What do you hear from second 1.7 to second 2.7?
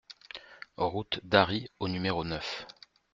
au numéro neuf